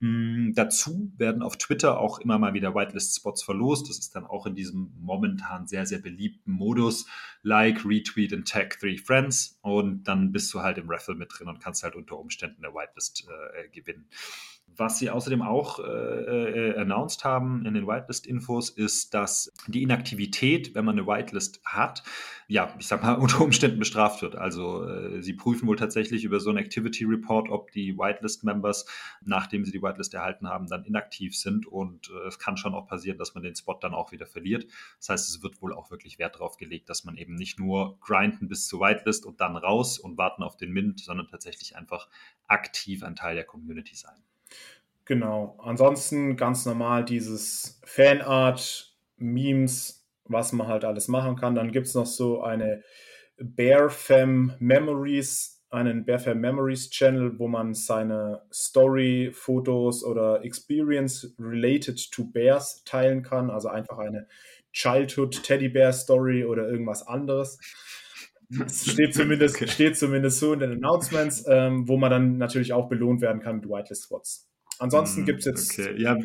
Mhm, 0.00 0.52
dazu 0.54 1.12
werden 1.16 1.42
auf 1.42 1.56
Twitter 1.56 1.98
auch 1.98 2.20
immer 2.20 2.38
mal 2.38 2.54
wieder 2.54 2.74
Whitelist-Spots 2.74 3.42
verlost. 3.42 3.88
Das 3.88 3.98
ist 3.98 4.14
dann 4.14 4.26
auch 4.26 4.46
in 4.46 4.54
diesem 4.54 4.92
momentan 5.00 5.66
sehr, 5.66 5.86
sehr 5.86 5.98
beliebten 5.98 6.52
Modus, 6.52 7.06
like, 7.42 7.84
retweet 7.84 8.32
and 8.32 8.46
tag 8.48 8.78
three 8.78 8.96
friends 8.96 9.58
und 9.60 10.04
dann 10.04 10.30
bist 10.30 10.54
du 10.54 10.60
halt 10.60 10.78
im 10.78 10.88
Raffle 10.88 11.16
mit 11.16 11.30
drin 11.36 11.48
und 11.48 11.60
kannst 11.60 11.82
halt 11.82 11.96
unter 11.96 12.16
Umständen 12.16 12.64
eine 12.64 12.74
Whitelist 12.74 13.26
äh, 13.28 13.68
gewinnen. 13.70 14.08
Was 14.76 14.98
sie 14.98 15.10
außerdem 15.10 15.42
auch 15.42 15.80
äh, 15.80 15.82
äh, 15.82 16.78
announced 16.78 17.24
haben 17.24 17.66
in 17.66 17.74
den 17.74 17.86
Whitelist-Infos, 17.86 18.70
ist, 18.70 19.12
dass 19.12 19.52
die 19.66 19.82
Inaktivität, 19.82 20.74
wenn 20.74 20.84
man 20.84 20.96
eine 20.96 21.06
Whitelist 21.06 21.60
hat, 21.64 22.04
ja, 22.46 22.74
ich 22.78 22.86
sag 22.86 23.02
mal, 23.02 23.14
unter 23.18 23.40
Umständen 23.40 23.78
bestraft 23.78 24.22
wird. 24.22 24.36
Also 24.36 24.84
äh, 24.88 25.22
sie 25.22 25.34
prüfen 25.34 25.66
wohl 25.66 25.76
tatsächlich 25.76 26.24
über 26.24 26.40
so 26.40 26.50
einen 26.50 26.58
Activity 26.58 27.04
Report, 27.04 27.50
ob 27.50 27.72
die 27.72 27.98
Whitelist-Members, 27.98 28.86
nachdem 29.24 29.64
sie 29.64 29.72
die 29.72 29.82
Whitelist 29.82 30.14
erhalten 30.14 30.48
haben, 30.48 30.66
dann 30.66 30.84
inaktiv 30.84 31.36
sind. 31.36 31.66
Und 31.66 32.10
äh, 32.10 32.28
es 32.28 32.38
kann 32.38 32.56
schon 32.56 32.74
auch 32.74 32.86
passieren, 32.86 33.18
dass 33.18 33.34
man 33.34 33.42
den 33.42 33.56
Spot 33.56 33.78
dann 33.80 33.94
auch 33.94 34.12
wieder 34.12 34.26
verliert. 34.26 34.66
Das 34.98 35.08
heißt, 35.08 35.28
es 35.28 35.42
wird 35.42 35.60
wohl 35.60 35.74
auch 35.74 35.90
wirklich 35.90 36.18
Wert 36.18 36.36
darauf 36.36 36.56
gelegt, 36.56 36.88
dass 36.88 37.04
man 37.04 37.16
eben 37.16 37.34
nicht 37.34 37.58
nur 37.58 37.98
grinden 38.00 38.48
bis 38.48 38.66
zur 38.66 38.80
Whitelist 38.80 39.26
und 39.26 39.40
dann 39.40 39.56
raus 39.56 39.98
und 39.98 40.16
warten 40.16 40.42
auf 40.42 40.56
den 40.56 40.72
Mint, 40.72 41.00
sondern 41.00 41.26
tatsächlich 41.28 41.76
einfach 41.76 42.08
aktiv 42.46 43.02
ein 43.02 43.16
Teil 43.16 43.34
der 43.34 43.44
Community 43.44 43.94
sein. 43.94 44.22
Genau. 45.08 45.56
Ansonsten 45.62 46.36
ganz 46.36 46.66
normal 46.66 47.02
dieses 47.02 47.80
Fanart, 47.86 48.94
Memes, 49.16 50.06
was 50.26 50.52
man 50.52 50.68
halt 50.68 50.84
alles 50.84 51.08
machen 51.08 51.34
kann. 51.34 51.54
Dann 51.54 51.72
gibt 51.72 51.86
es 51.86 51.94
noch 51.94 52.04
so 52.04 52.42
eine 52.42 52.82
Bearfam 53.38 54.52
Memories, 54.58 55.64
einen 55.70 56.04
Bearfam 56.04 56.40
Memories 56.40 56.90
Channel, 56.90 57.38
wo 57.38 57.48
man 57.48 57.72
seine 57.72 58.42
Story, 58.52 59.30
Fotos 59.32 60.04
oder 60.04 60.44
Experience 60.44 61.34
related 61.38 62.12
to 62.12 62.30
Bears 62.30 62.84
teilen 62.84 63.22
kann. 63.22 63.48
Also 63.48 63.68
einfach 63.68 63.96
eine 63.96 64.28
Childhood 64.72 65.42
Teddy 65.42 65.70
Bear 65.70 65.94
Story 65.94 66.44
oder 66.44 66.68
irgendwas 66.68 67.06
anderes. 67.06 67.58
Das 68.50 68.84
steht 68.90 69.14
zumindest, 69.14 69.56
okay. 69.56 69.68
steht 69.68 69.96
zumindest 69.96 70.38
so 70.38 70.52
in 70.52 70.60
den 70.60 70.72
Announcements, 70.72 71.46
ähm, 71.48 71.88
wo 71.88 71.96
man 71.96 72.10
dann 72.10 72.36
natürlich 72.36 72.74
auch 72.74 72.90
belohnt 72.90 73.22
werden 73.22 73.40
kann 73.40 73.56
mit 73.56 73.70
Whitelist 73.70 74.04
Spots. 74.04 74.47
Ansonsten 74.78 75.22
mm, 75.22 75.24
gibt 75.26 75.40
es 75.40 75.44
jetzt. 75.46 75.78
Okay, 75.78 76.00
ja, 76.00 76.16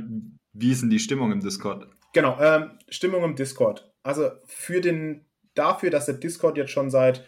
wie 0.53 0.71
ist 0.71 0.81
denn 0.81 0.89
die 0.89 0.99
Stimmung 0.99 1.31
im 1.31 1.39
Discord? 1.39 1.87
Genau, 2.13 2.39
ähm, 2.39 2.77
Stimmung 2.89 3.23
im 3.23 3.35
Discord. 3.35 3.91
Also 4.03 4.29
für 4.45 4.81
den, 4.81 5.25
dafür, 5.55 5.89
dass 5.89 6.05
der 6.05 6.15
Discord 6.15 6.57
jetzt 6.57 6.71
schon 6.71 6.91
seit 6.91 7.25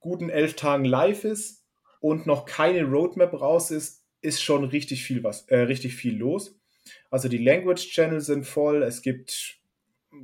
guten 0.00 0.28
elf 0.28 0.56
Tagen 0.56 0.84
live 0.84 1.24
ist 1.24 1.64
und 2.00 2.26
noch 2.26 2.44
keine 2.44 2.84
Roadmap 2.84 3.40
raus 3.40 3.70
ist, 3.70 4.04
ist 4.20 4.42
schon 4.42 4.64
richtig 4.64 5.04
viel 5.04 5.22
was, 5.22 5.46
äh, 5.48 5.60
richtig 5.60 5.94
viel 5.94 6.16
los. 6.16 6.58
Also 7.10 7.28
die 7.28 7.38
Language 7.38 7.90
Channel 7.90 8.20
sind 8.20 8.46
voll. 8.46 8.82
Es 8.82 9.02
gibt 9.02 9.58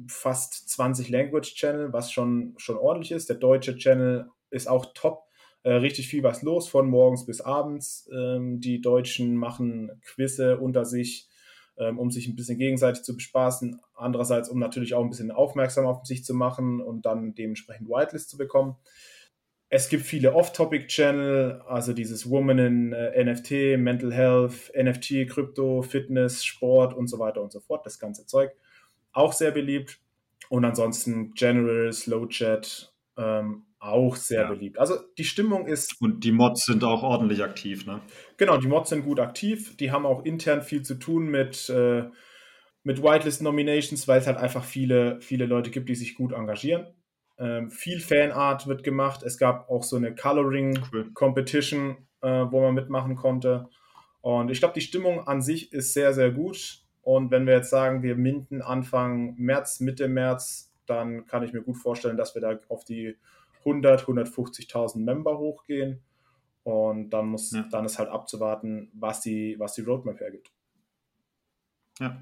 fast 0.08 0.68
20 0.70 1.08
Language 1.08 1.54
Channel, 1.54 1.92
was 1.92 2.12
schon, 2.12 2.54
schon 2.58 2.76
ordentlich 2.76 3.12
ist. 3.12 3.28
Der 3.28 3.36
deutsche 3.36 3.76
Channel 3.76 4.28
ist 4.50 4.68
auch 4.68 4.92
top 4.94 5.29
äh, 5.62 5.72
richtig 5.72 6.08
viel 6.08 6.22
was 6.22 6.42
los 6.42 6.68
von 6.68 6.88
morgens 6.88 7.26
bis 7.26 7.40
abends. 7.40 8.08
Ähm, 8.12 8.60
die 8.60 8.80
Deutschen 8.80 9.36
machen 9.36 9.90
Quizze 10.02 10.58
unter 10.58 10.84
sich, 10.84 11.28
ähm, 11.76 11.98
um 11.98 12.10
sich 12.10 12.28
ein 12.28 12.36
bisschen 12.36 12.58
gegenseitig 12.58 13.02
zu 13.02 13.14
bespaßen. 13.14 13.80
Andererseits, 13.94 14.48
um 14.48 14.58
natürlich 14.58 14.94
auch 14.94 15.02
ein 15.02 15.10
bisschen 15.10 15.30
aufmerksam 15.30 15.86
auf 15.86 16.06
sich 16.06 16.24
zu 16.24 16.34
machen 16.34 16.80
und 16.80 17.04
dann 17.04 17.34
dementsprechend 17.34 17.88
Whitelist 17.88 18.30
zu 18.30 18.38
bekommen. 18.38 18.76
Es 19.72 19.88
gibt 19.88 20.04
viele 20.04 20.34
Off-Topic-Channel, 20.34 21.62
also 21.68 21.92
dieses 21.92 22.28
Woman 22.28 22.58
in 22.58 22.92
äh, 22.92 23.24
NFT, 23.24 23.78
Mental 23.78 24.12
Health, 24.12 24.72
NFT, 24.76 25.28
Krypto, 25.28 25.82
Fitness, 25.82 26.44
Sport 26.44 26.92
und 26.92 27.06
so 27.06 27.20
weiter 27.20 27.40
und 27.40 27.52
so 27.52 27.60
fort. 27.60 27.86
Das 27.86 28.00
ganze 28.00 28.26
Zeug. 28.26 28.50
Auch 29.12 29.32
sehr 29.32 29.52
beliebt. 29.52 30.00
Und 30.48 30.64
ansonsten 30.64 31.34
General, 31.34 31.92
Slow 31.92 32.26
Chat, 32.26 32.92
ähm, 33.20 33.66
auch 33.78 34.16
sehr 34.16 34.42
ja. 34.42 34.48
beliebt. 34.48 34.78
Also 34.78 34.96
die 35.18 35.24
Stimmung 35.24 35.66
ist. 35.66 36.00
Und 36.00 36.24
die 36.24 36.32
Mods 36.32 36.66
sind 36.66 36.84
auch 36.84 37.02
ordentlich 37.02 37.42
aktiv, 37.42 37.86
ne? 37.86 38.00
Genau, 38.36 38.58
die 38.58 38.68
Mods 38.68 38.90
sind 38.90 39.04
gut 39.04 39.20
aktiv. 39.20 39.76
Die 39.76 39.90
haben 39.90 40.06
auch 40.06 40.24
intern 40.24 40.62
viel 40.62 40.82
zu 40.82 40.94
tun 40.96 41.28
mit, 41.30 41.68
äh, 41.70 42.04
mit 42.82 43.02
Whitelist-Nominations, 43.02 44.06
weil 44.06 44.20
es 44.20 44.26
halt 44.26 44.36
einfach 44.36 44.64
viele, 44.64 45.20
viele 45.20 45.46
Leute 45.46 45.70
gibt, 45.70 45.88
die 45.88 45.94
sich 45.94 46.14
gut 46.14 46.32
engagieren. 46.32 46.86
Ähm, 47.38 47.70
viel 47.70 48.00
Fanart 48.00 48.66
wird 48.66 48.82
gemacht. 48.82 49.22
Es 49.22 49.38
gab 49.38 49.70
auch 49.70 49.82
so 49.82 49.96
eine 49.96 50.14
Coloring-Competition, 50.14 51.96
cool. 52.22 52.28
äh, 52.28 52.52
wo 52.52 52.60
man 52.60 52.74
mitmachen 52.74 53.16
konnte. 53.16 53.68
Und 54.20 54.50
ich 54.50 54.58
glaube, 54.58 54.74
die 54.74 54.82
Stimmung 54.82 55.26
an 55.26 55.40
sich 55.40 55.72
ist 55.72 55.94
sehr, 55.94 56.12
sehr 56.12 56.30
gut. 56.30 56.82
Und 57.00 57.30
wenn 57.30 57.46
wir 57.46 57.54
jetzt 57.54 57.70
sagen, 57.70 58.02
wir 58.02 58.14
minden 58.14 58.60
Anfang 58.60 59.34
März, 59.38 59.80
Mitte 59.80 60.06
März, 60.06 60.69
dann 60.90 61.26
kann 61.26 61.42
ich 61.42 61.52
mir 61.52 61.62
gut 61.62 61.76
vorstellen, 61.76 62.16
dass 62.16 62.34
wir 62.34 62.42
da 62.42 62.58
auf 62.68 62.84
die 62.84 63.16
100, 63.60 64.02
150.000 64.02 64.98
Member 64.98 65.38
hochgehen. 65.38 66.02
Und 66.62 67.10
dann 67.10 67.26
muss, 67.28 67.52
ja. 67.52 67.66
dann 67.70 67.84
ist 67.84 67.98
halt 67.98 68.10
abzuwarten, 68.10 68.90
was 68.94 69.20
die, 69.20 69.58
was 69.58 69.74
die 69.74 69.82
Roadmap 69.82 70.20
hergibt. 70.20 70.52
Ja, 72.00 72.16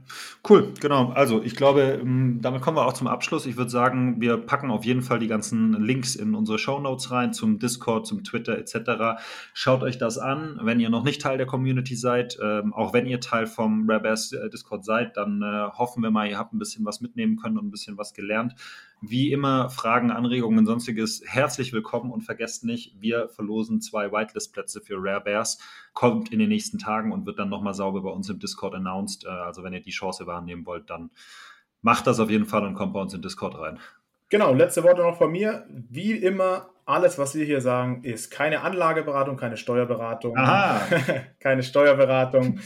cool, 0.50 0.74
genau. 0.80 1.10
Also 1.10 1.40
ich 1.40 1.54
glaube, 1.54 2.00
ähm, 2.02 2.40
damit 2.42 2.62
kommen 2.62 2.76
wir 2.76 2.84
auch 2.84 2.94
zum 2.94 3.06
Abschluss. 3.06 3.46
Ich 3.46 3.56
würde 3.56 3.70
sagen, 3.70 4.20
wir 4.20 4.36
packen 4.36 4.72
auf 4.72 4.84
jeden 4.84 5.02
Fall 5.02 5.20
die 5.20 5.28
ganzen 5.28 5.72
Links 5.80 6.16
in 6.16 6.34
unsere 6.34 6.58
Show 6.58 6.80
Notes 6.80 7.12
rein, 7.12 7.32
zum 7.32 7.60
Discord, 7.60 8.04
zum 8.04 8.24
Twitter 8.24 8.58
etc. 8.58 9.22
Schaut 9.54 9.84
euch 9.84 9.96
das 9.96 10.18
an. 10.18 10.58
Wenn 10.64 10.80
ihr 10.80 10.90
noch 10.90 11.04
nicht 11.04 11.22
Teil 11.22 11.38
der 11.38 11.46
Community 11.46 11.94
seid, 11.94 12.38
ähm, 12.42 12.74
auch 12.74 12.92
wenn 12.92 13.06
ihr 13.06 13.20
Teil 13.20 13.46
vom 13.46 13.88
Rabbers 13.88 14.32
äh, 14.32 14.50
Discord 14.50 14.84
seid, 14.84 15.16
dann 15.16 15.42
äh, 15.42 15.68
hoffen 15.70 16.02
wir 16.02 16.10
mal, 16.10 16.28
ihr 16.28 16.38
habt 16.38 16.52
ein 16.52 16.58
bisschen 16.58 16.84
was 16.84 17.00
mitnehmen 17.00 17.36
können 17.36 17.56
und 17.56 17.68
ein 17.68 17.70
bisschen 17.70 17.96
was 17.96 18.14
gelernt. 18.14 18.56
Wie 19.00 19.30
immer, 19.30 19.70
Fragen, 19.70 20.10
Anregungen, 20.10 20.66
sonstiges, 20.66 21.22
herzlich 21.24 21.72
willkommen 21.72 22.10
und 22.10 22.22
vergesst 22.22 22.64
nicht, 22.64 23.00
wir 23.00 23.28
verlosen 23.28 23.80
zwei 23.80 24.10
Whitelist-Plätze 24.10 24.80
für 24.80 24.96
Rare 24.98 25.20
Bears. 25.20 25.60
Kommt 25.92 26.32
in 26.32 26.40
den 26.40 26.48
nächsten 26.48 26.78
Tagen 26.80 27.12
und 27.12 27.24
wird 27.24 27.38
dann 27.38 27.48
nochmal 27.48 27.74
sauber 27.74 28.02
bei 28.02 28.10
uns 28.10 28.28
im 28.28 28.40
Discord 28.40 28.74
announced. 28.74 29.24
Äh, 29.24 29.28
also 29.28 29.62
wenn 29.62 29.67
ihr 29.72 29.80
die 29.80 29.90
Chance 29.90 30.26
wahrnehmen 30.26 30.66
wollt, 30.66 30.90
dann 30.90 31.10
macht 31.82 32.06
das 32.06 32.20
auf 32.20 32.30
jeden 32.30 32.46
Fall 32.46 32.64
und 32.64 32.74
kommt 32.74 32.92
bei 32.92 33.00
uns 33.00 33.14
in 33.14 33.22
Discord 33.22 33.58
rein. 33.58 33.78
Genau, 34.30 34.52
letzte 34.52 34.84
Worte 34.84 35.02
noch 35.02 35.16
von 35.16 35.32
mir. 35.32 35.64
Wie 35.68 36.12
immer, 36.12 36.68
alles, 36.84 37.18
was 37.18 37.34
wir 37.34 37.44
hier 37.44 37.60
sagen, 37.60 38.04
ist 38.04 38.30
keine 38.30 38.60
Anlageberatung, 38.60 39.36
keine 39.36 39.56
Steuerberatung, 39.56 40.34
keine 41.40 41.62
Steuerberatung 41.62 42.60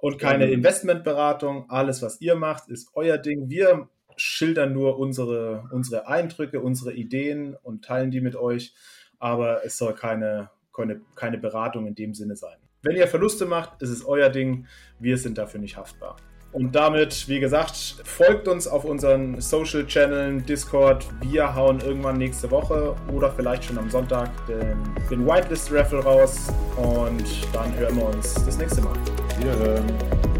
und 0.00 0.18
keine 0.18 0.46
Investmentberatung. 0.46 1.68
Alles, 1.68 2.02
was 2.02 2.20
ihr 2.20 2.36
macht, 2.36 2.68
ist 2.68 2.90
euer 2.94 3.18
Ding. 3.18 3.48
Wir 3.48 3.88
schildern 4.16 4.72
nur 4.72 4.98
unsere, 4.98 5.68
unsere 5.72 6.06
Eindrücke, 6.06 6.60
unsere 6.60 6.92
Ideen 6.92 7.56
und 7.62 7.84
teilen 7.84 8.10
die 8.10 8.20
mit 8.20 8.36
euch. 8.36 8.74
Aber 9.18 9.64
es 9.64 9.78
soll 9.78 9.94
keine, 9.94 10.50
keine, 10.72 11.00
keine 11.14 11.38
Beratung 11.38 11.86
in 11.86 11.94
dem 11.94 12.14
Sinne 12.14 12.36
sein. 12.36 12.58
Wenn 12.84 12.96
ihr 12.96 13.08
Verluste 13.08 13.46
macht, 13.46 13.80
ist 13.80 13.88
es 13.88 14.04
euer 14.04 14.28
Ding. 14.28 14.66
Wir 14.98 15.16
sind 15.16 15.38
dafür 15.38 15.58
nicht 15.58 15.78
haftbar. 15.78 16.16
Und 16.52 16.74
damit, 16.74 17.26
wie 17.28 17.40
gesagt, 17.40 17.74
folgt 18.04 18.46
uns 18.46 18.68
auf 18.68 18.84
unseren 18.84 19.40
Social 19.40 19.86
Channels, 19.86 20.44
Discord. 20.44 21.06
Wir 21.22 21.54
hauen 21.54 21.80
irgendwann 21.80 22.18
nächste 22.18 22.50
Woche 22.50 22.94
oder 23.10 23.32
vielleicht 23.32 23.64
schon 23.64 23.78
am 23.78 23.88
Sonntag 23.88 24.30
den, 24.46 24.76
den 25.10 25.26
Whitelist 25.26 25.72
Raffle 25.72 26.00
raus. 26.00 26.52
Und 26.76 27.24
dann 27.54 27.74
hören 27.74 27.96
wir 27.96 28.04
uns 28.04 28.34
das 28.44 28.58
nächste 28.58 28.82
Mal. 28.82 28.94
Wiederhören. 29.38 30.33